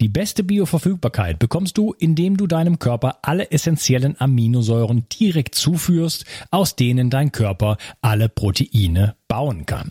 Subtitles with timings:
[0.00, 6.74] Die beste Bioverfügbarkeit bekommst du, indem du deinem Körper alle essentiellen Aminosäuren direkt zuführst, aus
[6.74, 9.90] denen dein Körper alle Proteine bauen kann.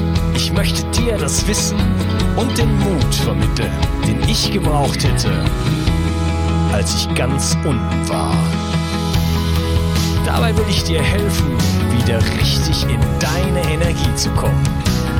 [0.43, 1.77] Ich möchte dir das Wissen
[2.35, 3.71] und den Mut vermitteln,
[4.07, 5.29] den ich gebraucht hätte,
[6.73, 8.33] als ich ganz unten war.
[10.25, 11.51] Dabei will ich dir helfen,
[11.95, 14.63] wieder richtig in deine Energie zu kommen.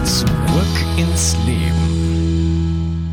[0.05, 3.05] Zurück ins Leben.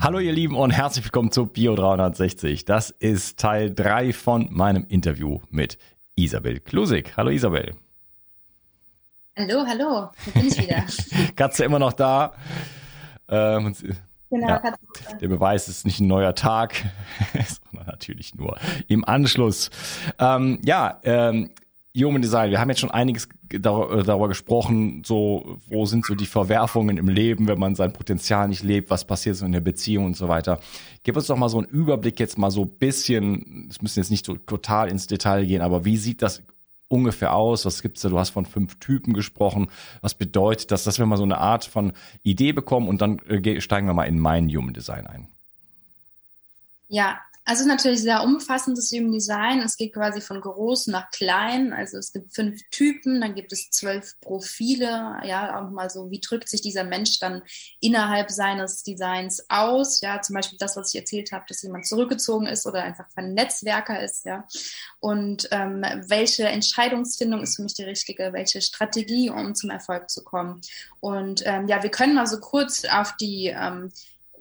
[0.00, 2.66] Hallo ihr Lieben und herzlich willkommen zu Bio 360.
[2.66, 5.78] Das ist Teil 3 von meinem Interview mit
[6.14, 7.14] Isabel Klusig.
[7.16, 7.74] Hallo Isabel.
[9.36, 10.84] Hallo, hallo, hier bin ich wieder.
[11.36, 12.34] Katze immer noch da.
[13.28, 13.74] Ähm,
[14.30, 15.16] genau, ja, Katze.
[15.20, 16.84] der Beweis ist nicht ein neuer Tag,
[17.72, 18.56] sondern natürlich nur
[18.86, 19.70] im Anschluss.
[20.20, 21.50] Ähm, ja, ähm,
[21.96, 26.26] Human Design, wir haben jetzt schon einiges dar darüber gesprochen, so, wo sind so die
[26.26, 30.04] Verwerfungen im Leben, wenn man sein Potenzial nicht lebt, was passiert so in der Beziehung
[30.04, 30.60] und so weiter.
[31.02, 34.26] Gib uns doch mal so einen Überblick jetzt mal so bisschen, es müssen jetzt nicht
[34.26, 36.42] so total ins Detail gehen, aber wie sieht das
[36.94, 37.66] ungefähr aus?
[37.66, 38.08] Was gibt's da?
[38.08, 39.68] Du hast von fünf Typen gesprochen.
[40.00, 43.60] Was bedeutet das, dass wir mal so eine Art von Idee bekommen und dann äh,
[43.60, 45.26] steigen wir mal in mein Human Design ein?
[46.88, 49.60] Ja, also natürlich sehr umfassendes Human Design.
[49.60, 51.74] Es geht quasi von groß nach klein.
[51.74, 55.18] Also es gibt fünf Typen, dann gibt es zwölf Profile.
[55.24, 57.42] Ja, auch mal so, wie drückt sich dieser Mensch dann
[57.80, 60.00] innerhalb seines Designs aus?
[60.00, 63.34] Ja, zum Beispiel das, was ich erzählt habe, dass jemand zurückgezogen ist oder einfach ein
[63.34, 64.24] Netzwerker ist.
[64.24, 64.46] Ja,
[65.00, 68.32] und ähm, welche Entscheidungsfindung ist für mich die richtige?
[68.32, 70.62] Welche Strategie, um zum Erfolg zu kommen?
[71.00, 73.90] Und ähm, ja, wir können mal so kurz auf die ähm,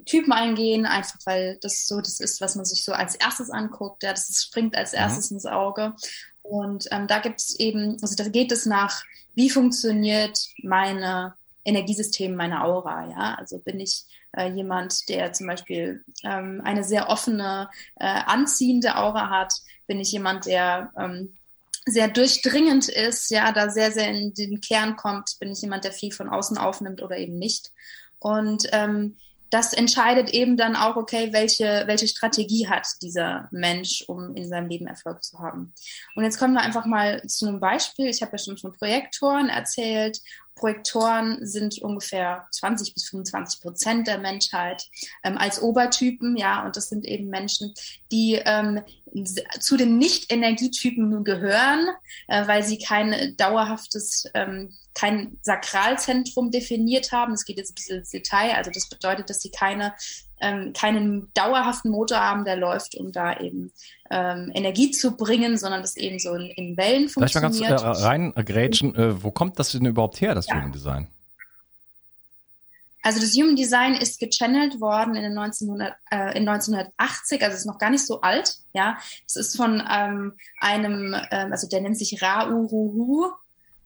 [0.06, 4.04] Typen eingehen, einfach weil das so das ist, was man sich so als erstes anguckt.
[4.04, 5.38] Ja, das ist, springt als erstes mhm.
[5.38, 5.94] ins Auge.
[6.42, 9.04] Und ähm, da gibt es eben, also da geht es nach,
[9.34, 11.36] wie funktioniert meine
[11.66, 13.36] Energiesystem, meine Aura, ja.
[13.36, 14.04] Also bin ich
[14.34, 19.54] äh, jemand, der zum Beispiel ähm, eine sehr offene, äh, anziehende Aura hat?
[19.88, 21.34] Bin ich jemand, der ähm,
[21.86, 25.38] sehr durchdringend ist, ja, da sehr, sehr in den Kern kommt?
[25.40, 27.72] Bin ich jemand, der viel von außen aufnimmt oder eben nicht?
[28.20, 29.18] Und ähm,
[29.54, 34.68] das entscheidet eben dann auch, okay, welche, welche Strategie hat dieser Mensch, um in seinem
[34.68, 35.74] Leben Erfolg zu haben.
[36.16, 38.08] Und jetzt kommen wir einfach mal zu einem Beispiel.
[38.08, 40.20] Ich habe ja schon von Projektoren erzählt.
[40.56, 44.88] Projektoren sind ungefähr 20 bis 25 Prozent der Menschheit
[45.24, 47.74] ähm, als Obertypen, ja, und das sind eben Menschen,
[48.12, 48.82] die ähm,
[49.60, 51.88] zu den Nicht-Energietypen gehören,
[52.28, 57.34] äh, weil sie kein dauerhaftes ähm, kein Sakralzentrum definiert haben.
[57.34, 58.56] Es geht jetzt ein bisschen ins Detail.
[58.56, 59.94] Also das bedeutet, dass sie keine,
[60.44, 63.72] ähm, keinen dauerhaften Motor haben, der läuft, um da eben
[64.12, 67.56] ähm, Energie zu bringen, sondern das eben so in, in Wellen funktioniert.
[67.56, 70.48] Vielleicht mal ganz äh, rein, äh, Grätschen, äh, wo kommt das denn überhaupt her, das
[70.48, 70.56] ja.
[70.56, 71.08] Human Design?
[73.06, 77.66] Also das Human Design ist gechannelt worden in, den 1900, äh, in 1980, also ist
[77.66, 78.56] noch gar nicht so alt.
[78.74, 78.98] Ja,
[79.28, 83.32] es ist von ähm, einem, ähm, also der nennt sich Ra Uruhu,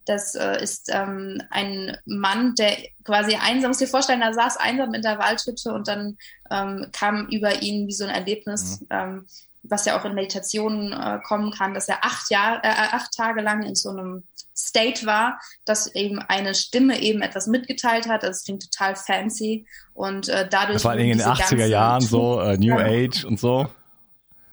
[0.07, 4.93] das äh, ist ähm, ein Mann, der quasi einsam, muss dir vorstellen, er saß einsam
[4.93, 6.17] in der Waldhütte und dann
[6.49, 8.87] ähm, kam über ihn wie so ein Erlebnis, mhm.
[8.89, 9.25] ähm,
[9.63, 13.41] was ja auch in Meditationen äh, kommen kann, dass er acht, Jahr, äh, acht Tage
[13.41, 14.23] lang in so einem
[14.55, 18.23] State war, dass eben eine Stimme eben etwas mitgeteilt hat.
[18.23, 20.75] Das klingt total fancy und äh, dadurch.
[20.75, 23.67] Das war in den 80er Jahren so, äh, New Age und so.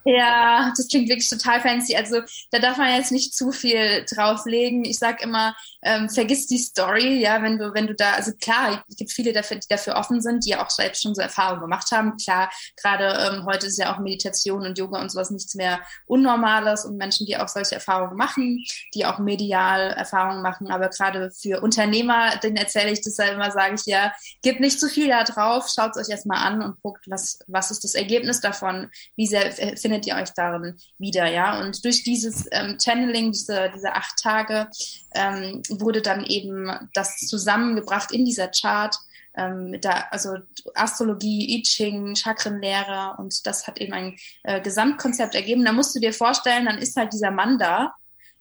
[0.06, 1.96] Ja, das klingt wirklich total fancy.
[1.96, 2.20] Also
[2.50, 4.84] da darf man jetzt nicht zu viel drauflegen.
[4.84, 8.84] Ich sag immer, ähm, vergiss die Story, ja, wenn du, wenn du da, also klar,
[8.86, 11.62] es gibt viele, dafür, die dafür offen sind, die ja auch selbst schon so Erfahrungen
[11.62, 12.18] gemacht haben.
[12.22, 16.84] Klar, gerade ähm, heute ist ja auch Meditation und Yoga und sowas nichts mehr Unnormales
[16.84, 18.62] und Menschen, die auch solche Erfahrungen machen,
[18.92, 20.70] die auch medial Erfahrungen machen.
[20.70, 24.12] Aber gerade für Unternehmer, den erzähle ich das ja immer, sage ich ja,
[24.42, 27.70] gebt nicht zu viel da drauf, schaut es euch erstmal an und guckt, was, was
[27.70, 31.60] ist das Ergebnis davon, wie sehr findet findet ihr euch darin wieder, ja.
[31.60, 34.68] Und durch dieses ähm, Channeling, diese, diese acht Tage,
[35.14, 38.94] ähm, wurde dann eben das zusammengebracht in dieser Chart.
[39.36, 40.36] Ähm, mit der, also
[40.74, 45.64] Astrologie, I Ching, Chakrenlehre und das hat eben ein äh, Gesamtkonzept ergeben.
[45.64, 47.94] Da musst du dir vorstellen, dann ist halt dieser Mann da,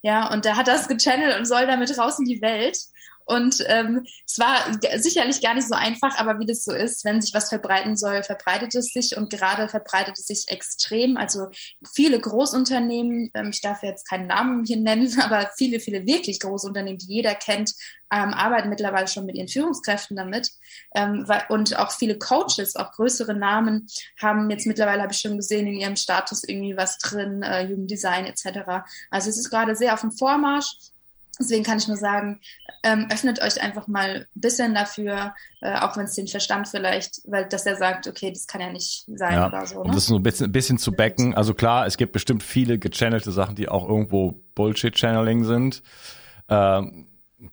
[0.04, 2.78] ja, und der hat das gechannelt und soll damit raus in die Welt.
[3.26, 4.56] Und ähm, es war
[4.98, 8.24] sicherlich gar nicht so einfach, aber wie das so ist, wenn sich was verbreiten soll,
[8.24, 11.18] verbreitet es sich und gerade verbreitet es sich extrem.
[11.18, 11.48] Also
[11.94, 16.98] viele Großunternehmen, ähm, ich darf jetzt keinen Namen hier nennen, aber viele, viele wirklich Großunternehmen,
[16.98, 17.74] die jeder kennt,
[18.14, 20.52] ähm, arbeiten mittlerweile schon mit ihren Führungskräften damit.
[20.94, 23.88] Ähm, und auch viele Coaches, auch größere Namen,
[24.22, 28.26] haben jetzt mittlerweile, habe ich schon gesehen, in ihrem Status irgendwie was drin, äh, Jugenddesign
[28.26, 28.86] etc.
[29.10, 30.76] Also es ist gerade sehr auf dem Vormarsch.
[31.40, 32.42] Deswegen kann ich nur sagen,
[32.84, 37.22] ähm, öffnet euch einfach mal ein bisschen dafür, äh, auch wenn es den Verstand vielleicht,
[37.26, 39.76] weil dass er sagt, okay, das kann ja nicht sein ja, oder so.
[39.76, 39.86] Ne?
[39.86, 41.34] Um das so ein bisschen, ein bisschen zu backen.
[41.34, 45.82] Also klar, es gibt bestimmt viele gechannelte Sachen, die auch irgendwo Bullshit-Channeling sind.
[46.50, 47.08] Ähm,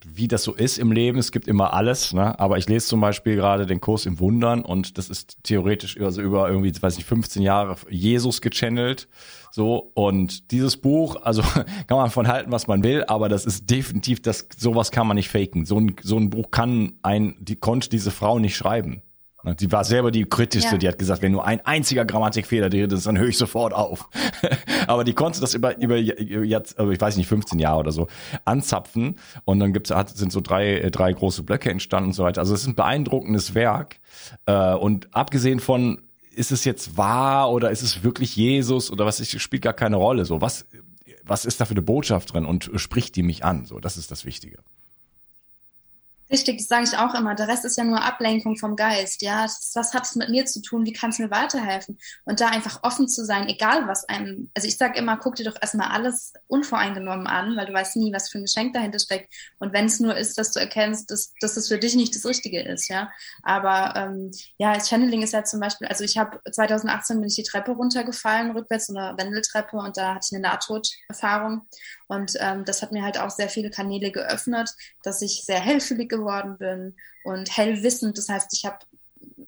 [0.04, 2.38] wie das so ist im Leben, es gibt immer alles, ne?
[2.38, 6.22] aber ich lese zum Beispiel gerade den Kurs im Wundern und das ist theoretisch also
[6.22, 9.08] über irgendwie, weiß nicht, 15 Jahre Jesus gechannelt,
[9.52, 9.90] so.
[9.94, 11.42] Und dieses Buch, also
[11.87, 15.16] kann man von halten, was man will, aber das ist definitiv, das sowas kann man
[15.16, 19.02] nicht faken, so ein, so ein Buch kann ein, die konnte diese Frau nicht schreiben,
[19.58, 20.78] Sie war selber die kritischste, ja.
[20.78, 24.09] die hat gesagt, wenn nur ein einziger Grammatikfehler drin ist, dann höre ich sofort auf.
[24.87, 28.09] Aber die konnte das über, über jetzt, also ich weiß nicht, 15 Jahre oder so,
[28.44, 29.16] anzapfen.
[29.44, 32.40] Und dann gibt's, hat, sind so drei, drei große Blöcke entstanden und so weiter.
[32.40, 34.00] Also es ist ein beeindruckendes Werk.
[34.47, 36.02] Äh, und abgesehen von,
[36.35, 39.97] ist es jetzt wahr oder ist es wirklich Jesus oder was ist, spielt gar keine
[39.97, 40.25] Rolle.
[40.25, 40.66] So, was,
[41.25, 43.64] was ist da für eine Botschaft drin und spricht die mich an?
[43.64, 44.59] So, das ist das Wichtige.
[46.32, 47.34] Richtig, das sage ich auch immer.
[47.34, 49.20] Der Rest ist ja nur Ablenkung vom Geist.
[49.20, 50.87] Ja, was hat es mit mir zu tun?
[50.87, 51.99] Wie kann es mir weiterhelfen?
[52.25, 54.49] Und da einfach offen zu sein, egal was einem.
[54.54, 58.12] Also ich sage immer, guck dir doch erstmal alles unvoreingenommen an, weil du weißt nie,
[58.12, 59.34] was für ein Geschenk dahinter steckt.
[59.58, 62.25] Und wenn es nur ist, dass du erkennst, dass, dass das für dich nicht das
[62.25, 62.88] Richtige ist.
[62.88, 63.10] Ja,
[63.42, 65.88] aber ähm, ja, Channeling ist ja zum Beispiel.
[65.88, 70.14] Also ich habe 2018 bin ich die Treppe runtergefallen, rückwärts so eine Wendeltreppe, und da
[70.14, 71.66] hatte ich eine Nahtoderfahrung.
[72.11, 74.75] Und ähm, das hat mir halt auch sehr viele Kanäle geöffnet,
[75.05, 78.19] dass ich sehr hellfühlig geworden bin und hellwissend.
[78.19, 78.79] Das heißt, ich habe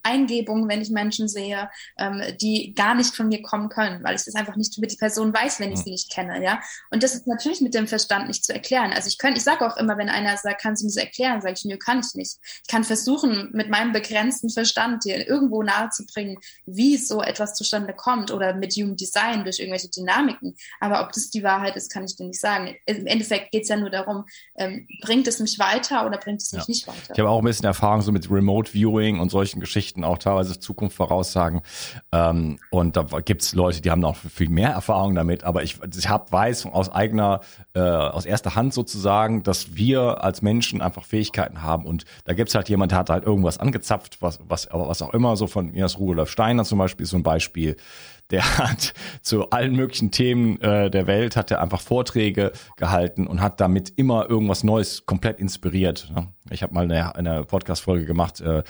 [0.03, 4.23] Eingebungen, wenn ich Menschen sehe, ähm, die gar nicht von mir kommen können, weil ich
[4.23, 6.59] das einfach nicht über die Person weiß, wenn ich sie nicht kenne, ja.
[6.91, 8.91] Und das ist natürlich mit dem Verstand nicht zu erklären.
[8.93, 11.41] Also ich könnte, ich sage auch immer, wenn einer sagt, kannst du mir das erklären,
[11.41, 12.37] sage ich, nö, kann ich nicht.
[12.43, 18.31] Ich kann versuchen, mit meinem begrenzten Verstand dir irgendwo nahezubringen, wie so etwas zustande kommt
[18.31, 20.55] oder mit Human Design durch irgendwelche Dynamiken.
[20.79, 22.75] Aber ob das die Wahrheit ist, kann ich dir nicht sagen.
[22.85, 24.25] Im Endeffekt geht es ja nur darum,
[24.57, 26.67] ähm, bringt es mich weiter oder bringt es mich ja.
[26.67, 27.13] nicht weiter.
[27.13, 30.17] Ich habe auch ein bisschen Erfahrung so mit Remote Viewing und solchen Geschichten Nachrichten auch
[30.17, 31.61] teilweise Zukunft voraussagen.
[32.11, 35.43] Ähm, und da gibt's Leute, die haben noch viel mehr Erfahrung damit.
[35.43, 37.41] Aber ich, ich hab, weiß aus eigener,
[37.73, 41.85] äh, aus erster Hand sozusagen, dass wir als Menschen einfach Fähigkeiten haben.
[41.85, 45.35] Und da gibt's halt jemand, der hat halt irgendwas angezapft, was, was, was auch immer,
[45.35, 47.75] so von aus Rudolf Steiner zum Beispiel ist so ein Beispiel
[48.29, 53.41] der hat zu allen möglichen Themen äh, der Welt hat er einfach Vorträge gehalten und
[53.41, 56.11] hat damit immer irgendwas Neues komplett inspiriert.
[56.15, 56.27] Ne?
[56.53, 58.63] Ich habe mal eine, eine Podcast-Folge gemacht, äh,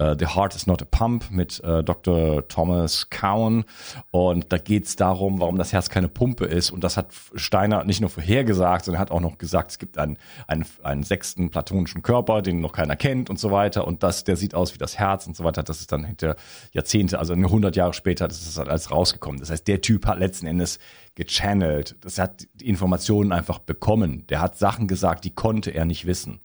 [0.00, 2.46] uh, The Heart is Not a Pump mit äh, Dr.
[2.48, 3.64] Thomas Cowan.
[4.10, 6.70] Und da geht es darum, warum das Herz keine Pumpe ist.
[6.70, 10.18] Und das hat Steiner nicht nur vorhergesagt, sondern hat auch noch gesagt, es gibt einen,
[10.46, 13.86] einen, einen sechsten platonischen Körper, den noch keiner kennt und so weiter.
[13.86, 15.62] Und das, der sieht aus wie das Herz und so weiter.
[15.62, 16.36] Das ist dann hinter
[16.72, 19.40] Jahrzehnte, also 100 Jahre später, das ist alles rausgekommen.
[19.40, 20.78] Das heißt, der Typ hat letzten Endes
[21.14, 21.96] gechannelt.
[22.02, 24.26] Das hat die Informationen einfach bekommen.
[24.28, 26.40] Der hat Sachen gesagt, die konnte er nicht wissen.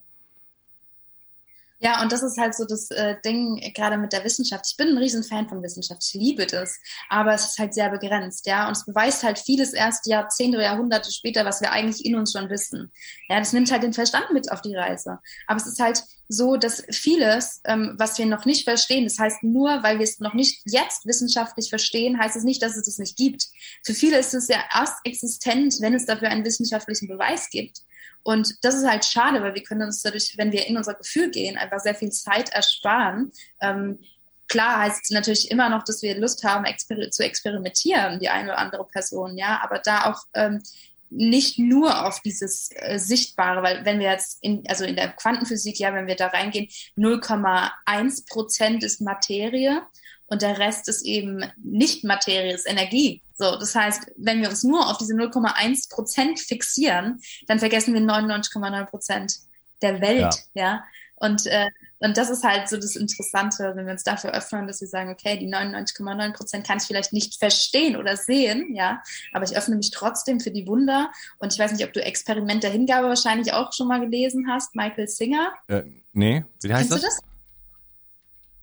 [1.80, 4.66] Ja, und das ist halt so das äh, Ding gerade mit der Wissenschaft.
[4.70, 6.80] Ich bin ein Riesenfan von Wissenschaft, ich liebe das,
[7.10, 8.68] aber es ist halt sehr begrenzt, ja.
[8.68, 12.32] Und es beweist halt vieles erst Jahrzehnte oder Jahrhunderte später, was wir eigentlich in uns
[12.32, 12.92] schon wissen.
[13.28, 15.20] Ja, das nimmt halt den Verstand mit auf die Reise.
[15.48, 19.44] Aber es ist halt so, dass vieles, ähm, was wir noch nicht verstehen, das heißt
[19.44, 22.98] nur, weil wir es noch nicht jetzt wissenschaftlich verstehen, heißt es nicht, dass es das
[22.98, 23.48] nicht gibt.
[23.84, 27.82] Für viele ist es ja erst existent, wenn es dafür einen wissenschaftlichen Beweis gibt.
[28.26, 31.30] Und das ist halt schade, weil wir können uns dadurch, wenn wir in unser Gefühl
[31.30, 33.32] gehen, einfach sehr viel Zeit ersparen.
[33.62, 34.00] Ähm,
[34.48, 38.50] klar heißt es natürlich immer noch, dass wir Lust haben, exper zu experimentieren, die eine
[38.50, 40.64] oder andere Person, ja, aber da auch ähm,
[41.10, 45.80] nicht nur auf dieses äh, Sichtbare, weil wenn wir jetzt in, also in der Quantenphysik,
[45.80, 49.82] ja, wenn wir da reingehen, 0,1 Prozent ist Materie
[50.28, 53.22] und der Rest ist eben nicht Materie, ist Energie.
[53.36, 58.02] So, das heißt, wenn wir uns nur auf diese 0,1 Prozent fixieren, dann vergessen wir
[58.02, 59.36] 99,9 Prozent
[59.82, 60.64] der Welt, ja.
[60.64, 60.84] ja?
[61.16, 64.82] Und, äh, und das ist halt so das Interessante, wenn wir uns dafür öffnen, dass
[64.82, 69.46] wir sagen, okay, die 99,9 Prozent kann ich vielleicht nicht verstehen oder sehen, ja, aber
[69.46, 71.12] ich öffne mich trotzdem für die Wunder.
[71.40, 74.76] Und ich weiß nicht, ob du Experiment der Hingabe wahrscheinlich auch schon mal gelesen hast,
[74.76, 75.54] Michael Singer.
[75.68, 77.20] Äh, nee, wie heißt Kennst das?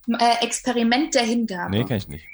[0.07, 0.21] Du das?
[0.21, 1.71] Äh, Experiment der Hingabe.
[1.71, 2.27] Nee, kenn ich nicht.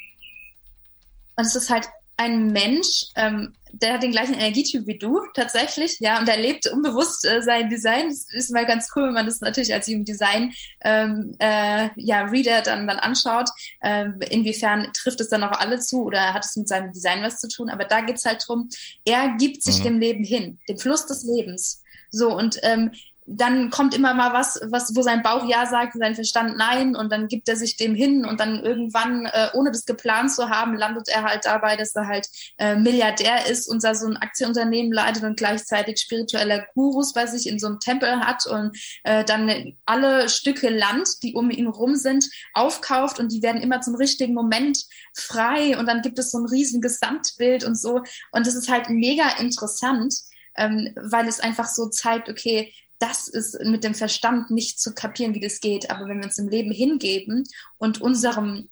[1.37, 6.01] Und es ist halt ein Mensch, ähm, der hat den gleichen Energietyp wie du tatsächlich,
[6.01, 8.09] ja, und er lebt unbewusst äh, sein Design.
[8.09, 12.23] Das ist mal ganz cool, wenn man das natürlich als Human Design ähm, äh, ja,
[12.25, 13.49] Reader dann, dann anschaut.
[13.83, 17.41] Ähm, inwiefern trifft es dann auch alle zu oder hat es mit seinem Design was
[17.41, 17.71] zu tun?
[17.71, 18.69] Aber da geht's halt drum,
[19.05, 19.85] er gibt sich mhm.
[19.85, 21.83] dem Leben hin, dem Fluss des Lebens.
[22.11, 22.91] So, und ähm,
[23.31, 26.97] dann kommt immer mal was, was, wo sein Bauch ja sagt und sein Verstand nein
[26.97, 30.49] und dann gibt er sich dem hin und dann irgendwann, äh, ohne das geplant zu
[30.49, 34.17] haben, landet er halt dabei, dass er halt äh, Milliardär ist und da so ein
[34.17, 39.25] Aktienunternehmen leitet und gleichzeitig spiritueller Gurus bei sich in so einem Tempel hat und äh,
[39.25, 43.95] dann alle Stücke Land, die um ihn rum sind, aufkauft und die werden immer zum
[43.95, 48.01] richtigen Moment frei und dann gibt es so ein riesen Gesamtbild und so.
[48.33, 50.15] Und das ist halt mega interessant,
[50.57, 55.35] ähm, weil es einfach so zeigt, okay, das ist mit dem Verstand nicht zu kapieren,
[55.35, 55.91] wie das geht.
[55.91, 57.45] Aber wenn wir uns im Leben hingeben
[57.79, 58.69] und unserem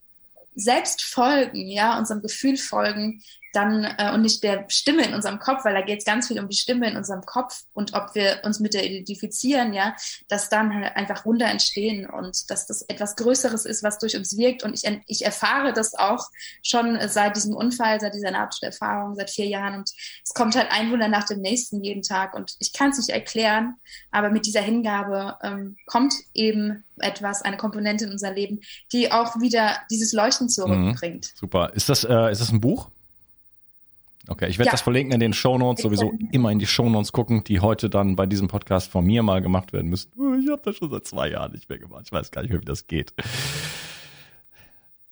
[0.54, 5.64] Selbst folgen, ja, unserem Gefühl folgen, dann äh, und nicht der Stimme in unserem Kopf,
[5.64, 8.40] weil da geht es ganz viel um die Stimme in unserem Kopf und ob wir
[8.44, 9.94] uns mit der identifizieren, ja,
[10.28, 14.36] dass dann halt einfach Wunder entstehen und dass das etwas Größeres ist, was durch uns
[14.36, 14.62] wirkt.
[14.62, 16.26] Und ich, ich erfahre das auch
[16.62, 19.76] schon seit diesem Unfall, seit dieser Nahtoderfahrung, seit vier Jahren.
[19.76, 19.90] Und
[20.24, 22.34] es kommt halt ein Wunder nach dem nächsten jeden Tag.
[22.34, 23.74] Und ich kann es nicht erklären,
[24.10, 28.60] aber mit dieser Hingabe ähm, kommt eben etwas, eine Komponente in unser Leben,
[28.92, 31.32] die auch wieder dieses Leuchten zurückbringt.
[31.34, 31.72] Mhm, super.
[31.74, 32.90] Ist das, äh, ist das ein Buch?
[34.28, 34.72] Okay, ich werde ja.
[34.72, 38.26] das verlinken in den Shownotes, sowieso immer in die Shownotes gucken, die heute dann bei
[38.26, 40.10] diesem Podcast von mir mal gemacht werden müssen.
[40.18, 42.02] Oh, ich habe das schon seit zwei Jahren nicht mehr gemacht.
[42.06, 43.12] Ich weiß gar nicht mehr, wie das geht.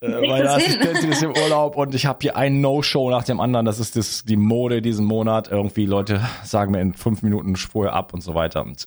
[0.00, 3.66] Äh, meine Assistentin ist im Urlaub und ich habe hier ein No-Show nach dem anderen.
[3.66, 5.48] Das ist das, die Mode diesen Monat.
[5.48, 8.64] Irgendwie Leute sagen mir in fünf Minuten vorher ab und so weiter.
[8.64, 8.86] Und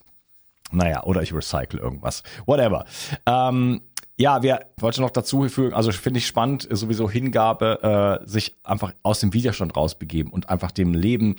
[0.71, 2.23] naja, oder ich recycle irgendwas.
[2.45, 2.85] Whatever.
[3.25, 3.81] Ähm,
[4.17, 8.93] ja, wir wollte noch dazu fügen, also finde ich spannend, sowieso Hingabe, äh, sich einfach
[9.03, 11.35] aus dem Widerstand rausbegeben und einfach dem Leben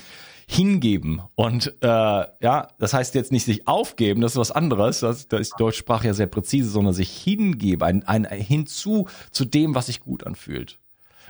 [0.46, 1.20] hingeben.
[1.34, 5.38] Und äh, ja, das heißt jetzt nicht sich aufgeben, das ist was anderes, das, da
[5.38, 9.74] ist die deutsche Sprache ja sehr präzise, sondern sich hingeben, ein, ein hinzu zu dem,
[9.74, 10.78] was sich gut anfühlt.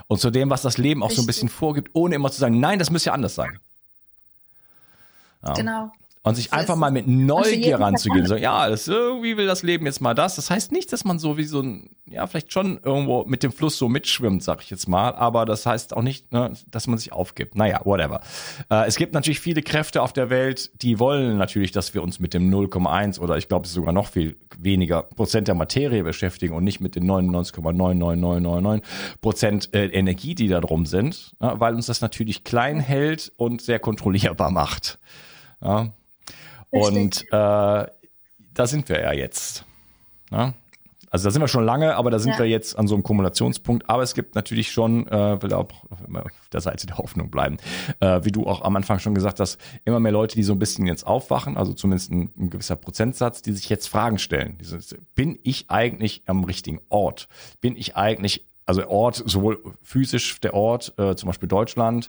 [0.07, 2.61] Und zu dem, was das Leben auch so ein bisschen vorgibt, ohne immer zu sagen,
[2.61, 3.59] nein, das müsste ja anders sein.
[5.45, 5.53] Ja.
[5.55, 5.93] Genau.
[6.23, 8.27] Und sich einfach mal mit Neugier ranzugehen.
[8.27, 10.37] So, ja, das, irgendwie will das Leben jetzt mal das.
[10.37, 13.53] Das heißt nicht, dass man so wie so ein, ja, vielleicht schon irgendwo mit dem
[13.53, 15.15] Fluss so mitschwimmt, sag ich jetzt mal.
[15.15, 17.55] Aber das heißt auch nicht, ne, dass man sich aufgibt.
[17.55, 18.21] Naja, whatever.
[18.71, 22.21] Äh, es gibt natürlich viele Kräfte auf der Welt, die wollen natürlich, dass wir uns
[22.21, 26.65] mit dem 0,1 oder ich glaube sogar noch viel weniger Prozent der Materie beschäftigen und
[26.65, 28.83] nicht mit den 99,99999
[29.21, 33.63] Prozent äh, Energie, die da drum sind, ne, weil uns das natürlich klein hält und
[33.63, 34.99] sehr kontrollierbar macht.
[35.61, 35.93] Ja,
[36.71, 39.65] und äh, da sind wir ja jetzt.
[40.31, 40.55] Ja?
[41.11, 42.41] Also da sind wir schon lange, aber da sind ja.
[42.41, 43.89] wir jetzt an so einem Kumulationspunkt.
[43.89, 47.57] Aber es gibt natürlich schon, äh, will auch auf der Seite der Hoffnung bleiben,
[48.01, 50.59] äh, wie du auch am Anfang schon gesagt hast, immer mehr Leute, die so ein
[50.59, 54.59] bisschen jetzt aufwachen, also zumindest ein, ein gewisser Prozentsatz, die sich jetzt Fragen stellen.
[54.61, 57.29] Dieses, bin ich eigentlich am richtigen Ort?
[57.61, 62.09] Bin ich eigentlich also Ort, sowohl physisch der Ort, äh, zum Beispiel Deutschland,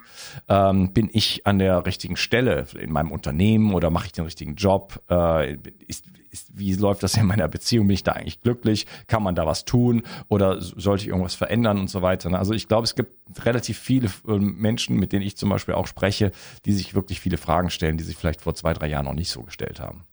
[0.49, 4.55] ähm, bin ich an der richtigen Stelle in meinem Unternehmen oder mache ich den richtigen
[4.55, 5.01] Job?
[5.09, 5.53] Äh,
[5.87, 7.87] ist, ist, wie läuft das in meiner Beziehung?
[7.87, 8.87] Bin ich da eigentlich glücklich?
[9.07, 10.03] Kann man da was tun?
[10.27, 12.29] Oder sollte ich irgendwas verändern und so weiter?
[12.29, 12.37] Ne?
[12.37, 13.13] Also ich glaube, es gibt
[13.45, 16.33] relativ viele ähm, Menschen, mit denen ich zum Beispiel auch spreche,
[16.65, 19.31] die sich wirklich viele Fragen stellen, die sich vielleicht vor zwei, drei Jahren noch nicht
[19.31, 20.03] so gestellt haben.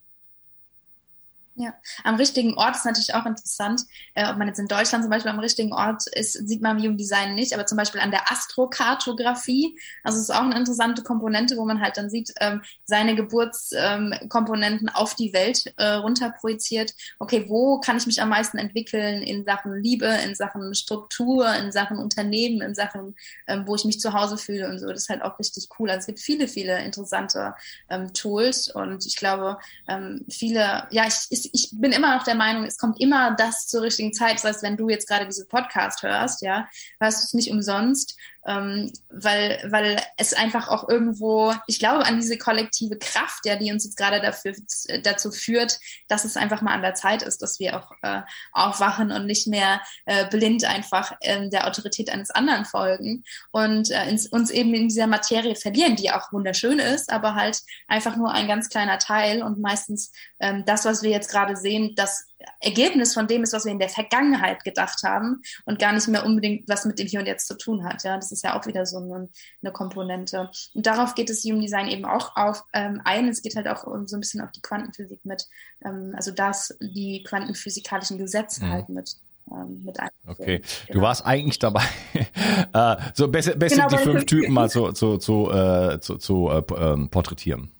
[1.59, 1.73] Ja,
[2.05, 3.81] am richtigen Ort ist natürlich auch interessant.
[4.15, 6.99] Äh, ob man jetzt in Deutschland zum Beispiel am richtigen Ort ist, sieht man Human
[6.99, 9.79] Design nicht, aber zum Beispiel an der Astrokartografie.
[10.05, 14.89] Also es ist auch eine interessante Komponente, wo man halt dann sieht, ähm, seine Geburtskomponenten
[14.89, 16.93] ähm, auf die Welt äh, runter projiziert.
[17.21, 21.73] Okay, wo kann ich mich am meisten entwickeln in Sachen Liebe, in Sachen Struktur, in
[21.73, 24.89] Sachen Unternehmen, in Sachen, ähm, wo ich mich zu Hause fühle und so.
[24.89, 25.89] Das ist halt auch richtig cool.
[25.89, 27.55] Also es gibt viele, viele interessante
[27.89, 29.57] ähm, Tools und ich glaube,
[29.89, 33.67] ähm, viele, ja, ich, ich ich bin immer noch der Meinung, es kommt immer das
[33.67, 34.35] zur richtigen Zeit.
[34.35, 36.69] Das heißt, wenn du jetzt gerade diesen Podcast hörst, ja,
[37.01, 42.21] hörst du es nicht umsonst ähm, weil, weil es einfach auch irgendwo, ich glaube an
[42.21, 44.55] diese kollektive Kraft, ja, die uns jetzt gerade dafür,
[45.03, 48.23] dazu führt, dass es einfach mal an der Zeit ist, dass wir auch äh,
[48.53, 54.09] aufwachen und nicht mehr äh, blind einfach äh, der Autorität eines anderen folgen und äh,
[54.09, 58.33] ins, uns eben in dieser Materie verlieren, die auch wunderschön ist, aber halt einfach nur
[58.33, 62.27] ein ganz kleiner Teil und meistens ähm, das, was wir jetzt gerade sehen, das
[62.61, 66.25] Ergebnis von dem ist, was wir in der Vergangenheit gedacht haben und gar nicht mehr
[66.25, 68.03] unbedingt was mit dem Hier und Jetzt zu tun hat.
[68.05, 69.29] Ja, das ist ja auch wieder so eine,
[69.63, 70.51] eine Komponente.
[70.75, 73.29] Und darauf geht das Human Design eben auch auf, ähm, ein.
[73.29, 75.47] Es geht halt auch so ein bisschen auf die Quantenphysik mit,
[75.85, 78.71] ähm, also das, die quantenphysikalischen Gesetze mhm.
[78.71, 79.17] halt mit
[79.51, 80.09] ähm, mit ein.
[80.27, 80.99] Okay, genau.
[80.99, 81.85] du warst eigentlich dabei,
[82.73, 86.49] äh, so besser, besser genau, die fünf Typen mal zu, zu, zu, äh, zu, zu
[86.49, 87.71] äh, ähm, porträtieren.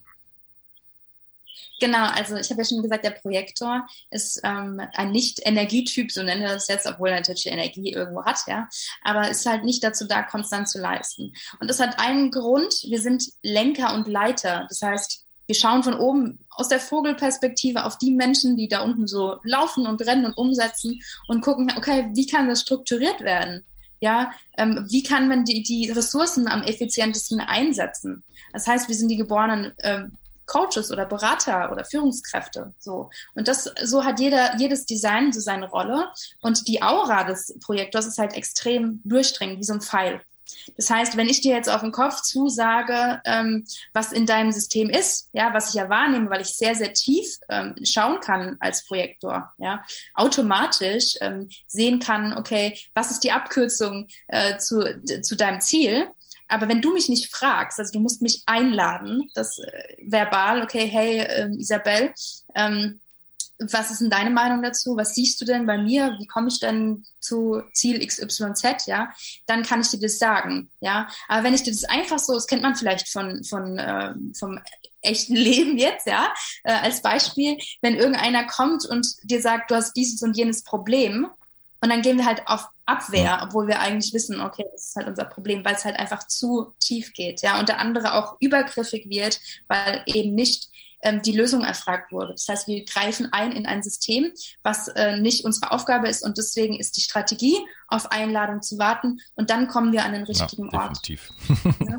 [1.79, 6.41] Genau, also ich habe ja schon gesagt, der Projektor ist ähm, ein Nicht-Energietyp, so nennen
[6.41, 8.67] wir das jetzt, obwohl er natürlich Energie irgendwo hat, ja,
[9.03, 11.33] aber ist halt nicht dazu da, konstant zu leisten.
[11.59, 14.65] Und das hat einen Grund, wir sind Lenker und Leiter.
[14.69, 19.07] Das heißt, wir schauen von oben aus der Vogelperspektive auf die Menschen, die da unten
[19.07, 23.63] so laufen und rennen und umsetzen und gucken, okay, wie kann das strukturiert werden?
[23.99, 28.23] Ja, ähm, wie kann man die, die Ressourcen am effizientesten einsetzen?
[28.51, 30.03] Das heißt, wir sind die geborenen äh,
[30.47, 32.73] Coaches oder Berater oder Führungskräfte.
[32.79, 33.09] So.
[33.35, 36.11] Und das, so hat jeder, jedes Design so seine Rolle.
[36.41, 40.21] Und die Aura des Projektors ist halt extrem durchdringend, wie so ein Pfeil.
[40.75, 44.89] Das heißt, wenn ich dir jetzt auf den Kopf zusage, ähm, was in deinem System
[44.89, 48.85] ist, ja, was ich ja wahrnehme, weil ich sehr, sehr tief ähm, schauen kann als
[48.85, 49.83] Projektor, ja,
[50.13, 56.07] automatisch ähm, sehen kann, okay, was ist die Abkürzung äh, zu, zu deinem Ziel,
[56.47, 60.87] aber wenn du mich nicht fragst, also du musst mich einladen, das äh, verbal, okay,
[60.87, 62.13] hey äh, Isabel,
[62.55, 62.99] ähm,
[63.59, 64.95] was ist denn deine Meinung dazu?
[64.97, 66.15] Was siehst du denn bei mir?
[66.19, 68.85] Wie komme ich denn zu Ziel XYZ?
[68.85, 69.11] Ja,
[69.47, 70.69] dann kann ich dir das sagen.
[70.79, 74.13] Ja, aber wenn ich dir das einfach so, das kennt man vielleicht von, von äh,
[74.37, 74.59] vom
[75.01, 76.31] echten Leben jetzt, ja,
[76.63, 81.27] äh, als Beispiel, wenn irgendeiner kommt und dir sagt, du hast dieses und jenes Problem,
[81.79, 85.07] und dann gehen wir halt auf Abwehr, obwohl wir eigentlich wissen, okay, das ist halt
[85.07, 89.09] unser Problem, weil es halt einfach zu tief geht, ja, und der andere auch übergriffig
[89.09, 90.69] wird, weil eben nicht
[91.01, 92.31] ähm, die Lösung erfragt wurde.
[92.31, 94.31] Das heißt, wir greifen ein in ein System,
[94.63, 99.19] was äh, nicht unsere Aufgabe ist und deswegen ist die Strategie, auf Einladung zu warten
[99.35, 101.07] und dann kommen wir an den richtigen ja, Ort.
[101.07, 101.33] Definitiv.
[101.87, 101.97] Ja?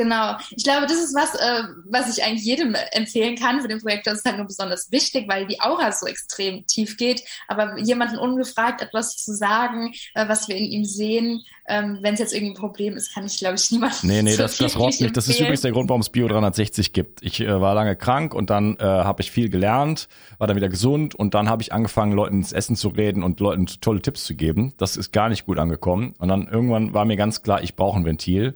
[0.00, 0.36] Genau.
[0.56, 4.06] Ich glaube, das ist was, äh, was ich eigentlich jedem empfehlen kann für den Projekt.
[4.06, 7.22] Das ist halt nur besonders wichtig, weil die Aura so extrem tief geht.
[7.48, 12.20] Aber jemanden ungefragt etwas zu sagen, äh, was wir in ihm sehen, ähm, wenn es
[12.20, 14.02] jetzt irgendwie ein Problem ist, kann ich, glaube ich, niemand.
[14.02, 15.14] Nee, nee, so das, das rockt nicht.
[15.14, 17.22] Das ist übrigens der Grund, warum es Bio 360 gibt.
[17.22, 20.08] Ich äh, war lange krank und dann äh, habe ich viel gelernt,
[20.38, 23.38] war dann wieder gesund und dann habe ich angefangen, Leuten ins Essen zu reden und
[23.38, 24.72] Leuten tolle Tipps zu geben.
[24.78, 26.14] Das ist gar nicht gut angekommen.
[26.16, 28.54] Und dann irgendwann war mir ganz klar, ich brauche ein Ventil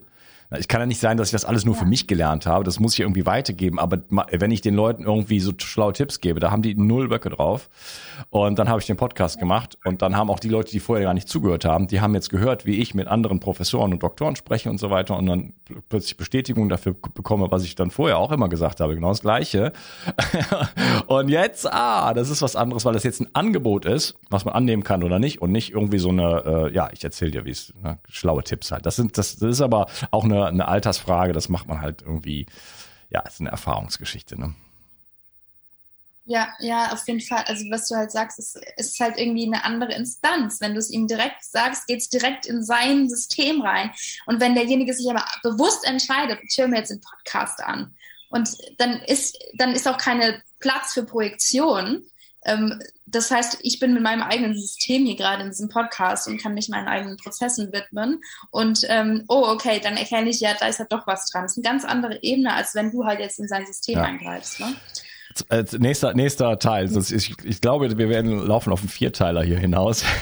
[0.58, 1.80] Ich kann ja nicht sein, dass ich das alles nur ja.
[1.80, 2.64] für mich gelernt habe.
[2.64, 3.78] Das muss ich irgendwie weitergeben.
[3.78, 3.98] Aber
[4.30, 7.68] wenn ich den Leuten irgendwie so schlaue Tipps gebe, da haben die null Böcke drauf.
[8.30, 11.04] Und dann habe ich den Podcast gemacht und dann haben auch die Leute, die vorher
[11.04, 14.36] gar nicht zugehört haben, die haben jetzt gehört, wie ich mit anderen Professoren und Doktoren
[14.36, 15.52] spreche und so weiter und dann
[15.88, 18.94] plötzlich Bestätigung dafür bekomme, was ich dann vorher auch immer gesagt habe.
[18.94, 19.72] Genau das Gleiche.
[21.06, 24.54] und jetzt, ah, das ist was anderes, weil das jetzt ein Angebot ist, was man
[24.54, 27.50] annehmen kann oder nicht und nicht irgendwie so eine, äh, ja, ich erzähle dir, wie
[27.50, 28.86] es, ne, schlaue Tipps halt.
[28.86, 32.46] Das sind, das, das ist aber auch eine, eine Altersfrage, das macht man halt irgendwie,
[33.10, 34.54] ja, ist eine Erfahrungsgeschichte, ne?
[36.26, 37.44] Ja, ja, auf jeden Fall.
[37.46, 40.58] Also was du halt sagst, ist, ist halt irgendwie eine andere Instanz.
[40.58, 43.90] Wenn du es ihm direkt sagst, geht es direkt in sein System rein.
[44.24, 47.94] Und wenn derjenige sich aber bewusst entscheidet, ich höre mir jetzt den Podcast an,
[48.34, 52.04] und dann ist, dann ist auch keine Platz für Projektion,
[53.06, 56.54] das heißt, ich bin mit meinem eigenen System hier gerade in diesem Podcast und kann
[56.54, 58.20] mich meinen eigenen Prozessen widmen.
[58.50, 61.42] Und ähm, oh, okay, dann erkenne ich ja, da ist halt doch was dran.
[61.42, 64.02] Das ist eine ganz andere Ebene, als wenn du halt jetzt in sein System ja.
[64.04, 64.60] eingreifst.
[64.60, 64.74] Ne?
[65.48, 66.90] Äh, nächster, nächster Teil.
[66.96, 70.04] Ich, ich glaube, wir werden laufen auf einen Vierteiler hier hinaus.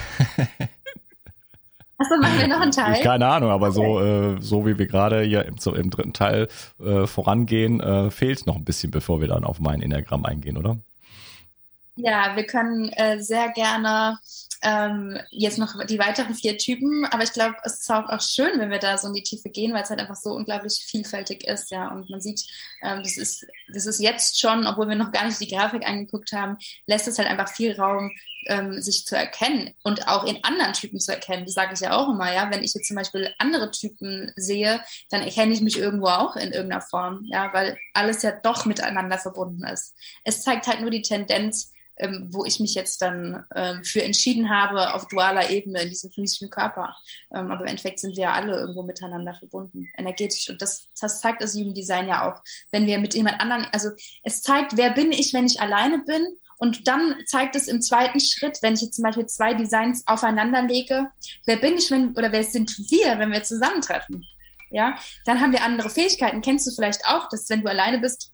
[1.98, 3.00] Achso, machen wir noch einen Teil?
[3.02, 3.76] Keine Ahnung, aber okay.
[3.76, 6.48] so, äh, so wie wir gerade hier im, so im dritten Teil
[6.80, 10.78] äh, vorangehen, äh, fehlt noch ein bisschen, bevor wir dann auf mein Enneagramm eingehen, oder?
[11.96, 14.18] Ja, wir können äh, sehr gerne
[14.62, 18.58] ähm, jetzt noch die weiteren vier Typen, aber ich glaube, es ist auch, auch schön,
[18.58, 21.44] wenn wir da so in die Tiefe gehen, weil es halt einfach so unglaublich vielfältig
[21.46, 21.88] ist, ja.
[21.92, 22.40] Und man sieht,
[22.82, 26.32] ähm, das ist, das ist jetzt schon, obwohl wir noch gar nicht die Grafik angeguckt
[26.32, 28.10] haben, lässt es halt einfach viel Raum,
[28.46, 31.44] ähm, sich zu erkennen und auch in anderen Typen zu erkennen.
[31.44, 32.50] Das sage ich ja auch immer, ja.
[32.50, 36.52] Wenn ich jetzt zum Beispiel andere Typen sehe, dann erkenne ich mich irgendwo auch in
[36.52, 39.94] irgendeiner Form, ja, weil alles ja doch miteinander verbunden ist.
[40.24, 44.50] Es zeigt halt nur die Tendenz, ähm, wo ich mich jetzt dann ähm, für entschieden
[44.50, 46.96] habe, auf dualer Ebene in diesem physischen Körper.
[47.34, 50.48] Ähm, aber im Endeffekt sind wir ja alle irgendwo miteinander verbunden, energetisch.
[50.48, 52.42] Und das, das zeigt das Human Design ja auch.
[52.70, 53.90] Wenn wir mit jemand anderen, also
[54.22, 56.26] es zeigt, wer bin ich, wenn ich alleine bin.
[56.58, 60.62] Und dann zeigt es im zweiten Schritt, wenn ich jetzt zum Beispiel zwei Designs aufeinander
[60.62, 61.08] lege,
[61.44, 64.24] wer bin ich, wenn, oder wer sind wir, wenn wir zusammentreffen?
[64.70, 66.40] Ja, dann haben wir andere Fähigkeiten.
[66.40, 68.31] Kennst du vielleicht auch, dass wenn du alleine bist,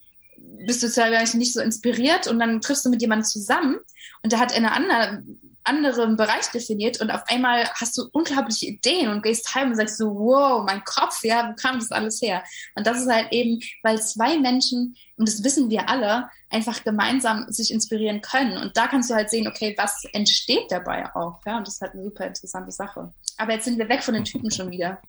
[0.66, 3.78] bist du zwar nicht so inspiriert und dann triffst du mit jemandem zusammen
[4.22, 8.66] und der hat in einer anderen, anderen Bereich definiert und auf einmal hast du unglaubliche
[8.66, 12.22] Ideen und gehst heim und sagst so, wow, mein Kopf, ja, wo kam das alles
[12.22, 12.42] her?
[12.74, 17.44] Und das ist halt eben, weil zwei Menschen, und das wissen wir alle, einfach gemeinsam
[17.48, 18.56] sich inspirieren können.
[18.56, 21.82] Und da kannst du halt sehen, okay, was entsteht dabei auch, ja, und das ist
[21.82, 23.12] halt eine super interessante Sache.
[23.36, 25.00] Aber jetzt sind wir weg von den Typen schon wieder.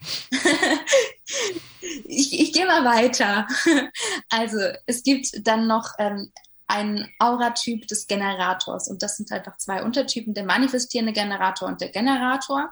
[2.06, 3.46] ich, ich gehe mal weiter.
[4.30, 6.30] Also es gibt dann noch ähm,
[6.66, 11.88] einen Auratyp des Generators und das sind einfach zwei Untertypen, der manifestierende Generator und der
[11.88, 12.70] Generator.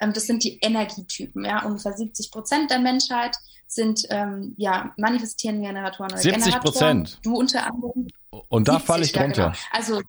[0.00, 1.44] Ähm, das sind die Energietypen.
[1.44, 7.18] Ja, ungefähr 70 Prozent der Menschheit sind ähm, ja manifestierende Generatoren oder 70 Prozent.
[7.22, 8.08] Du unter anderem.
[8.48, 9.42] Und da falle ich drunter.
[9.42, 9.58] Ja, genau.
[9.72, 10.02] Also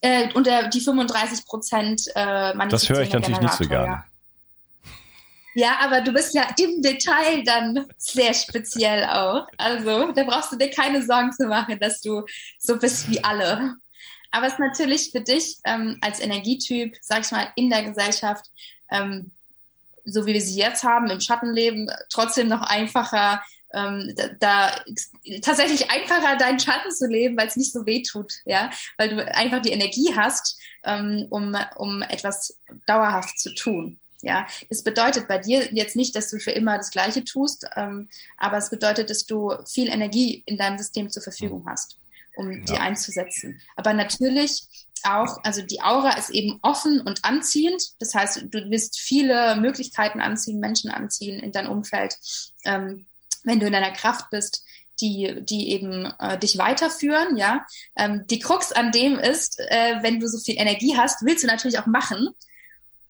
[0.00, 3.68] äh, und der, die 35 Prozent äh, manifestierende Das höre ich natürlich Generator, nicht so
[3.68, 3.86] gerne.
[3.86, 4.04] Ja.
[5.56, 9.48] Ja, aber du bist ja im Detail dann sehr speziell auch.
[9.56, 12.26] Also da brauchst du dir keine Sorgen zu machen, dass du
[12.58, 13.74] so bist wie alle.
[14.30, 18.44] Aber es ist natürlich für dich ähm, als Energietyp, sag ich mal, in der Gesellschaft,
[18.90, 19.30] ähm,
[20.04, 23.42] so wie wir sie jetzt haben, im Schattenleben, trotzdem noch einfacher,
[23.72, 24.84] ähm, da, da
[25.40, 29.34] tatsächlich einfacher deinen Schatten zu leben, weil es nicht so weh tut, ja, weil du
[29.34, 33.98] einfach die Energie hast, ähm, um, um etwas dauerhaft zu tun.
[34.22, 38.08] Ja, es bedeutet bei dir jetzt nicht, dass du für immer das Gleiche tust, ähm,
[38.38, 41.68] aber es bedeutet, dass du viel Energie in deinem System zur Verfügung mhm.
[41.68, 41.98] hast,
[42.36, 42.64] um ja.
[42.64, 43.60] die einzusetzen.
[43.76, 44.66] Aber natürlich
[45.02, 47.82] auch, also die Aura ist eben offen und anziehend.
[48.00, 52.16] Das heißt, du wirst viele Möglichkeiten anziehen, Menschen anziehen in dein Umfeld,
[52.64, 53.06] ähm,
[53.44, 54.64] wenn du in deiner Kraft bist
[55.00, 57.66] die, die eben äh, dich weiterführen, ja.
[57.96, 61.48] Ähm, die Krux an dem ist, äh, wenn du so viel Energie hast, willst du
[61.48, 62.30] natürlich auch machen.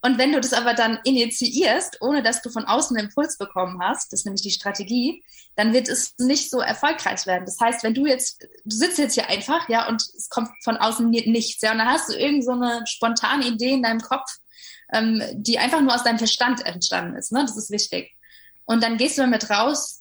[0.06, 3.80] Und wenn du das aber dann initiierst, ohne dass du von außen einen Impuls bekommen
[3.82, 5.24] hast, das ist nämlich die Strategie,
[5.56, 7.44] dann wird es nicht so erfolgreich werden.
[7.44, 10.76] Das heißt, wenn du jetzt, du sitzt jetzt hier einfach, ja, und es kommt von
[10.76, 14.30] außen nichts, ja, und dann hast du irgend so eine spontane Idee in deinem Kopf,
[14.92, 17.40] ähm, die einfach nur aus deinem Verstand entstanden ist, ne?
[17.44, 18.14] Das ist wichtig.
[18.64, 19.98] Und dann gehst du damit raus,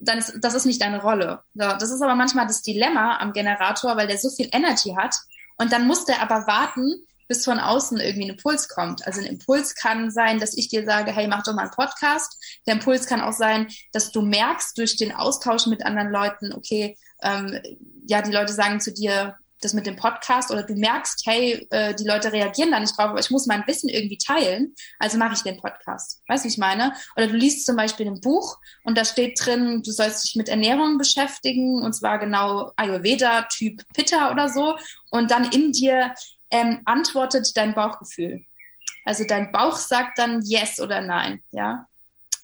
[0.00, 1.44] dann ist, das ist nicht deine Rolle.
[1.54, 5.14] So, das ist aber manchmal das Dilemma am Generator, weil der so viel Energy hat.
[5.56, 9.06] Und dann muss der aber warten, bis von außen irgendwie ein Impuls kommt.
[9.06, 12.60] Also ein Impuls kann sein, dass ich dir sage, hey, mach doch mal einen Podcast.
[12.66, 16.96] Der Impuls kann auch sein, dass du merkst durch den Austausch mit anderen Leuten, okay,
[17.22, 17.60] ähm,
[18.06, 21.94] ja, die Leute sagen zu dir, das mit dem Podcast oder du merkst, hey, äh,
[21.94, 25.34] die Leute reagieren da nicht drauf, aber ich muss mein Wissen irgendwie teilen, also mache
[25.34, 26.22] ich den Podcast.
[26.28, 26.92] Weißt du, wie ich meine?
[27.16, 30.48] Oder du liest zum Beispiel ein Buch und da steht drin, du sollst dich mit
[30.48, 34.76] Ernährung beschäftigen und zwar genau Ayurveda, Typ Pitta oder so
[35.10, 36.14] und dann in dir
[36.50, 38.44] ähm, antwortet dein Bauchgefühl.
[39.04, 41.86] Also dein Bauch sagt dann Yes oder Nein, ja,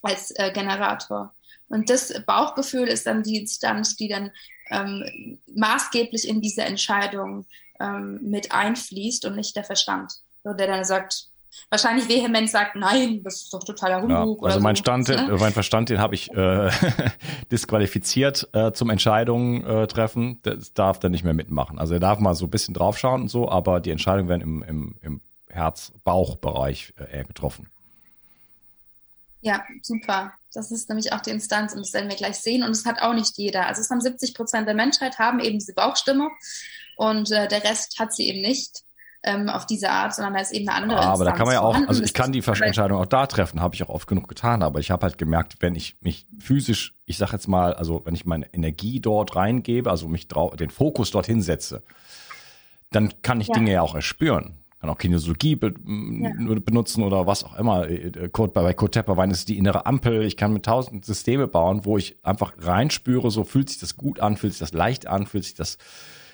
[0.03, 1.35] als äh, Generator.
[1.69, 4.31] Und das Bauchgefühl ist dann die Instanz, die dann
[4.71, 7.47] ähm, maßgeblich in diese Entscheidung
[7.81, 10.13] ähm, mit einfließt und nicht der Verstand,
[10.45, 11.32] so, der dann sagt,
[11.71, 14.43] wahrscheinlich vehement sagt, nein, das ist doch totaler Humbug.
[14.43, 15.37] Ja, also mein, so, Stand, ne?
[15.39, 16.71] mein Verstand, den habe ich äh,
[17.51, 20.41] disqualifiziert äh, zum Entscheidungen äh, treffen.
[20.43, 21.79] Das darf der nicht mehr mitmachen.
[21.79, 24.63] Also er darf mal so ein bisschen draufschauen und so, aber die Entscheidungen werden im,
[24.63, 27.69] im, im Herz-Bauch-Bereich äh, eher getroffen.
[29.41, 30.33] Ja, super.
[30.55, 32.63] Das ist nämlich auch die Instanz und das werden wir gleich sehen.
[32.63, 33.67] Und es hat auch nicht jeder.
[33.67, 36.29] Also es haben 70 Prozent der Menschheit haben eben diese Bauchstimme
[36.97, 38.83] und äh, der Rest hat sie eben nicht
[39.25, 41.47] ähm, auf diese Art, sondern da ist eben eine andere ja, Aber Instanz da kann
[41.47, 44.09] man ja auch, also ich kann die Entscheidung auch da treffen, habe ich auch oft
[44.09, 47.75] genug getan, aber ich habe halt gemerkt, wenn ich mich physisch, ich sag jetzt mal,
[47.75, 51.83] also wenn ich meine Energie dort reingebe, also mich den Fokus dorthin setze,
[52.91, 53.55] dann kann ich Ja.
[53.55, 54.55] Dinge ja auch erspüren.
[54.81, 56.31] Kann auch Kinesiologie be Ja.
[56.59, 57.89] benutzen oder was auch immer.
[57.89, 60.25] Äh, Code, bei Code Tepperwein ist die innere Ampel.
[60.25, 64.19] Ich kann mit tausend Systeme bauen, wo ich einfach reinspüre, so fühlt sich das gut
[64.19, 65.79] an, fühlt sich das leicht an, fühlt sich das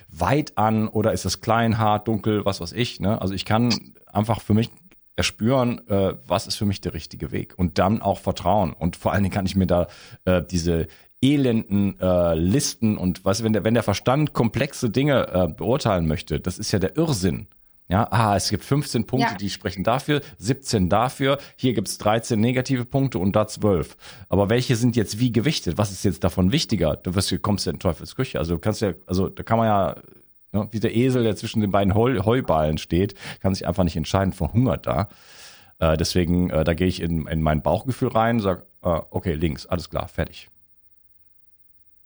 [0.09, 3.01] weit an oder ist das klein, hart, dunkel, was weiß ich.
[3.01, 3.21] Ne?
[3.21, 4.71] Also ich kann einfach für mich
[5.17, 8.73] erspüren, äh, was ist für mich der richtige Weg und dann auch vertrauen.
[8.73, 9.89] Und vor allen Dingen kann ich mir da
[10.25, 10.87] äh, diese
[11.21, 16.39] elenden äh, Listen und was, wenn der, wenn der Verstand komplexe Dinge äh, beurteilen möchte,
[16.39, 17.49] das ist ja der Irrsinn.
[17.91, 19.37] Ja, ah, es gibt 15 Punkte, Ja.
[19.39, 23.97] die sprechen dafür, 17 dafür, hier gibt's 13 negative Punkte und da 12.
[24.29, 25.79] Aber welche sind jetzt wie gewichtet?
[25.79, 26.97] Was ist jetzt davon wichtiger?
[26.97, 28.39] Du wirst, du kommst ja in Teufels Küche.
[28.39, 29.97] Also du kannst ja, also da kann man ja,
[30.53, 33.97] ne, wie der Esel, der zwischen den beiden Heu, Heuballen steht, kann sich einfach nicht
[33.97, 35.09] entscheiden, verhungert da.
[35.79, 39.65] Äh, deswegen, äh, da gehe ich in, in mein Bauchgefühl rein, sag, äh, okay, links,
[39.65, 40.51] alles klar, fertig.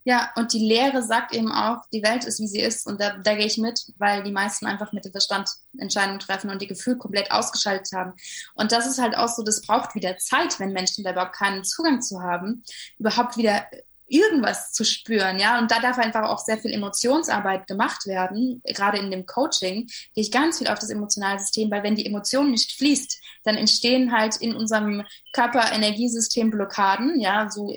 [0.05, 2.87] Ja, und die Lehre sagt eben auch, die Welt ist, wie sie ist.
[2.87, 6.51] Und da, da gehe ich mit, weil die meisten einfach mit dem Verstand Entscheidungen treffen
[6.51, 8.13] und die Gefühl komplett ausgeschaltet haben.
[8.55, 11.63] Und das ist halt auch so, das braucht wieder Zeit, wenn Menschen da überhaupt keinen
[11.63, 12.65] Zugang zu haben,
[12.99, 13.67] überhaupt wieder
[14.13, 15.59] irgendwas zu spüren, ja.
[15.59, 18.61] Und da darf einfach auch sehr viel Emotionsarbeit gemacht werden.
[18.65, 22.05] Gerade in dem Coaching gehe ich ganz viel auf das emotionale System, weil wenn die
[22.05, 27.75] Emotion nicht fließt, dann entstehen halt in unserem Körper-Energiesystem Blockaden, ja, so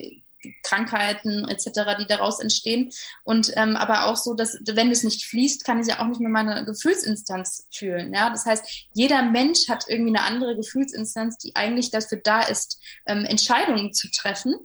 [0.63, 2.91] Krankheiten etc., die daraus entstehen.
[3.23, 6.19] Und ähm, aber auch so, dass wenn es nicht fließt, kann ich ja auch nicht
[6.19, 8.13] mehr meine Gefühlsinstanz fühlen.
[8.13, 12.81] Ja, das heißt, jeder Mensch hat irgendwie eine andere Gefühlsinstanz, die eigentlich dafür da ist,
[13.05, 14.55] ähm, Entscheidungen zu treffen.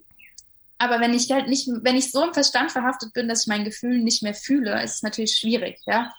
[0.79, 3.65] Aber wenn ich halt nicht, wenn ich so im Verstand verhaftet bin, dass ich mein
[3.65, 6.11] Gefühl nicht mehr fühle, ist es natürlich schwierig, ja.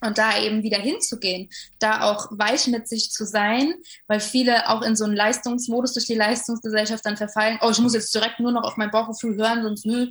[0.00, 3.74] Und da eben wieder hinzugehen, da auch weich mit sich zu sein,
[4.06, 7.94] weil viele auch in so einen Leistungsmodus durch die Leistungsgesellschaft dann verfallen, oh, ich muss
[7.94, 10.08] jetzt direkt nur noch auf mein Bauchgefühl hören, sonst nö,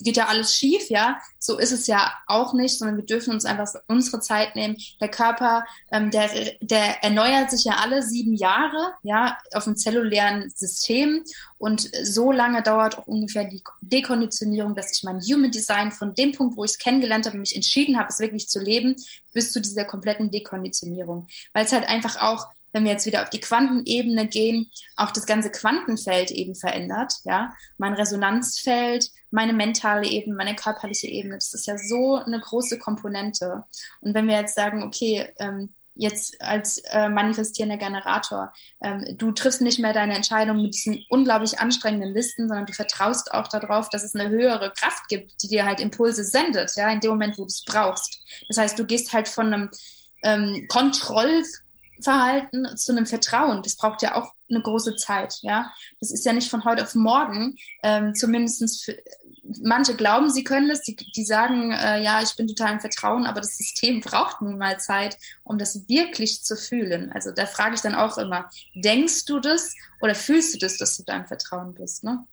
[0.00, 1.18] es geht ja alles schief, ja.
[1.38, 4.76] So ist es ja auch nicht, sondern wir dürfen uns einfach unsere Zeit nehmen.
[5.00, 10.50] Der Körper, ähm, der, der erneuert sich ja alle sieben Jahre, ja, auf dem zellulären
[10.54, 11.22] System.
[11.58, 16.32] Und so lange dauert auch ungefähr die Dekonditionierung, dass ich mein Human Design von dem
[16.32, 18.96] Punkt, wo ich es kennengelernt habe mich entschieden habe, es wirklich zu leben,
[19.32, 21.26] bis zu dieser kompletten Dekonditionierung.
[21.52, 25.26] Weil es halt einfach auch, wenn wir jetzt wieder auf die Quantenebene gehen, auch das
[25.26, 27.52] ganze Quantenfeld eben verändert, ja.
[27.78, 33.64] Mein Resonanzfeld, meine mentale Ebene, meine körperliche Ebene, das ist ja so eine große Komponente.
[34.00, 38.54] Und wenn wir jetzt sagen, okay, ähm, jetzt als äh, manifestierender Generator.
[38.80, 43.34] Ähm, du triffst nicht mehr deine Entscheidung mit diesen unglaublich anstrengenden Listen, sondern du vertraust
[43.34, 47.00] auch darauf, dass es eine höhere Kraft gibt, die dir halt Impulse sendet, ja, in
[47.00, 48.22] dem Moment, wo du es brauchst.
[48.48, 49.68] Das heißt, du gehst halt von einem
[50.22, 53.62] ähm, Kontrollverhalten zu einem Vertrauen.
[53.62, 55.72] Das braucht ja auch eine große Zeit, ja.
[56.00, 58.96] Das ist ja nicht von heute auf morgen, ähm, zumindest für,
[59.62, 63.26] manche glauben, sie können das, die, die sagen, äh, ja, ich bin total im Vertrauen,
[63.26, 67.10] aber das System braucht nun mal Zeit, um das wirklich zu fühlen.
[67.12, 70.96] Also da frage ich dann auch immer, denkst du das oder fühlst du das, dass
[70.96, 72.04] du da im Vertrauen bist?
[72.04, 72.24] Ne?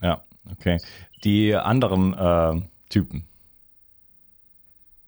[0.00, 0.80] Ja, okay.
[1.24, 3.26] Die anderen äh, Typen.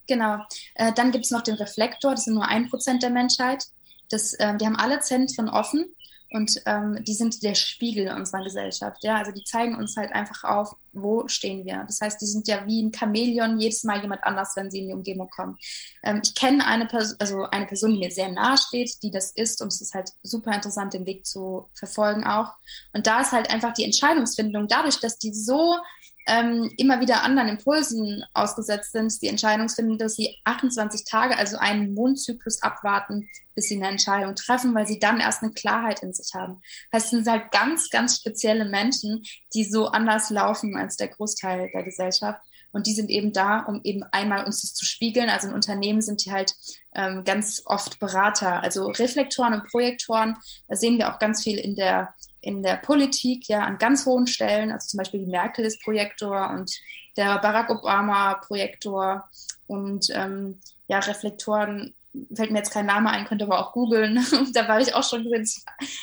[0.06, 0.44] Genau.
[0.74, 3.64] Äh, dann gibt es noch den Reflektor, das sind nur ein Prozent der Menschheit.
[4.10, 5.86] Das, äh, die haben alle Zentren offen
[6.34, 9.04] und ähm, die sind der Spiegel unserer Gesellschaft.
[9.04, 11.84] Ja, also die zeigen uns halt einfach auf, wo stehen wir.
[11.86, 14.88] Das heißt, die sind ja wie ein Chamäleon, jedes Mal jemand anders, wenn sie in
[14.88, 15.56] die Umgebung kommen.
[16.02, 19.30] Ähm, ich kenne eine, Pers also eine Person, die mir sehr nahe steht, die das
[19.30, 22.52] ist und es ist halt super interessant, den Weg zu verfolgen auch.
[22.92, 25.76] Und da ist halt einfach die Entscheidungsfindung dadurch, dass die so
[26.26, 31.94] ähm, immer wieder anderen Impulsen ausgesetzt sind, die Entscheidungsfindung, dass sie 28 Tage, also einen
[31.94, 36.34] Mondzyklus abwarten, bis sie eine Entscheidung treffen, weil sie dann erst eine Klarheit in sich
[36.34, 36.62] haben.
[36.90, 41.82] Das sind halt ganz, ganz spezielle Menschen, die so anders laufen als der Großteil der
[41.82, 42.40] Gesellschaft.
[42.72, 45.28] Und die sind eben da, um eben einmal uns das zu spiegeln.
[45.28, 46.56] Also in Unternehmen sind die halt
[46.92, 50.36] ähm, ganz oft Berater, also Reflektoren und Projektoren.
[50.66, 54.26] Da sehen wir auch ganz viel in der in der Politik ja an ganz hohen
[54.26, 56.70] Stellen, also zum Beispiel die Merkel ist Projektor und
[57.16, 59.28] der Barack Obama Projektor
[59.66, 61.94] und ähm, ja, Reflektoren
[62.34, 64.24] fällt mir jetzt kein Name ein, könnte aber auch googeln.
[64.52, 65.62] da war ich auch schon gesehen.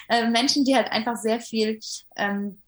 [0.09, 1.79] Äh, Menschen, die halt einfach sehr viel
[2.15, 2.59] ähm,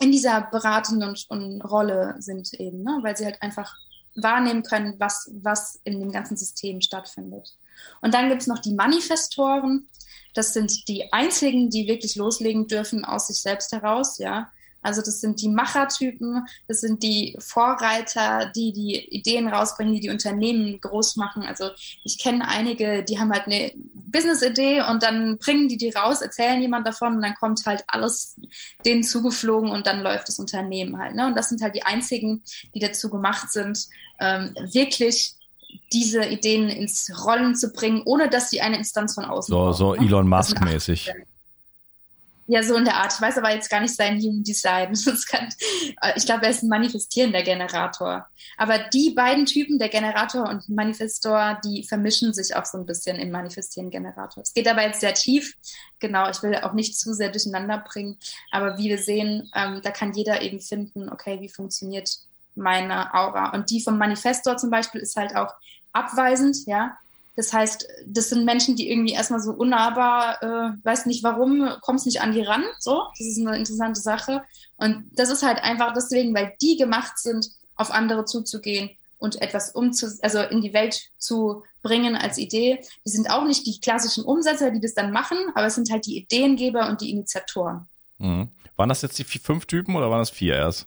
[0.00, 2.98] in dieser beratenden und, und Rolle sind eben, ne?
[3.02, 3.74] weil sie halt einfach
[4.16, 7.56] wahrnehmen können, was, was in dem ganzen System stattfindet.
[8.00, 9.88] Und dann gibt es noch die Manifestoren.
[10.34, 14.50] Das sind die einzigen, die wirklich loslegen dürfen aus sich selbst heraus, ja.
[14.82, 20.10] Also das sind die Machertypen, das sind die Vorreiter, die die Ideen rausbringen, die die
[20.10, 21.42] Unternehmen groß machen.
[21.42, 21.70] Also
[22.02, 26.60] ich kenne einige, die haben halt eine Business-Idee und dann bringen die die raus, erzählen
[26.60, 28.40] jemand davon und dann kommt halt alles
[28.84, 31.14] denen zugeflogen und dann läuft das Unternehmen halt.
[31.14, 31.26] Ne?
[31.26, 32.42] Und das sind halt die einzigen,
[32.74, 33.86] die dazu gemacht sind,
[34.18, 35.34] ähm, wirklich
[35.92, 39.74] diese Ideen ins Rollen zu bringen, ohne dass sie eine Instanz von außen So, brauchen,
[39.74, 40.06] so ne?
[40.06, 41.12] Elon Musk-mäßig.
[42.52, 43.12] Ja, so in der Art.
[43.14, 44.92] Ich weiß aber jetzt gar nicht sein Human Design.
[45.28, 45.48] Kann,
[46.16, 48.26] ich glaube, er ist ein manifestierender Generator.
[48.56, 53.18] Aber die beiden Typen, der Generator und Manifestor, die vermischen sich auch so ein bisschen
[53.18, 54.42] im manifestierenden Generator.
[54.42, 55.54] Es geht aber jetzt sehr tief.
[56.00, 58.18] Genau, ich will auch nicht zu sehr durcheinander bringen.
[58.50, 62.10] Aber wie wir sehen, ähm, da kann jeder eben finden, okay, wie funktioniert
[62.54, 63.52] meine Aura.
[63.54, 65.52] Und die vom Manifestor zum Beispiel ist halt auch
[65.92, 66.96] abweisend, ja.
[67.36, 72.04] Das heißt, das sind Menschen, die irgendwie erstmal so unnahbar, äh, weiß nicht warum, kommst
[72.04, 72.64] nicht an die ran.
[72.78, 74.42] So, das ist eine interessante Sache.
[74.76, 79.70] Und das ist halt einfach deswegen, weil die gemacht sind, auf andere zuzugehen und etwas
[79.72, 82.80] umzu, also in die Welt zu bringen als Idee.
[83.06, 86.06] Die sind auch nicht die klassischen Umsetzer, die das dann machen, aber es sind halt
[86.06, 87.88] die Ideengeber und die Initiatoren.
[88.18, 88.48] Mhm.
[88.76, 90.86] Waren das jetzt die fünf Typen oder waren das vier erst?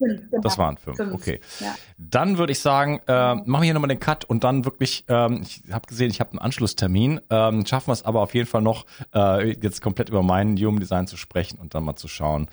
[0.00, 0.40] Genau.
[0.42, 1.40] Das waren fünf, Fünf, okay.
[1.60, 1.74] ja.
[1.98, 5.42] Dann würde ich sagen, äh, machen wir hier nochmal den Cut und dann wirklich, ähm,
[5.42, 8.62] ich habe gesehen, ich habe einen Anschlusstermin, ähm, schaffen wir es aber auf jeden Fall
[8.62, 12.48] noch, äh, jetzt komplett über meinen Human Design zu sprechen und dann mal zu schauen,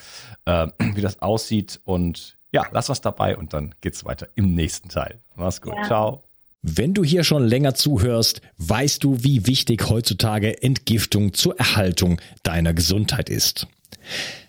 [0.45, 4.89] äh, wie das aussieht und ja, lass was dabei und dann geht's weiter im nächsten
[4.89, 5.19] Teil.
[5.35, 5.83] Mach's gut, Ja.
[5.83, 6.23] ciao.
[6.63, 12.73] Wenn du hier schon länger zuhörst, weißt du, wie wichtig heutzutage Entgiftung zur Erhaltung deiner
[12.73, 13.67] Gesundheit ist.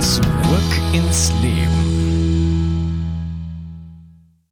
[0.00, 2.07] Zurück ins Leben.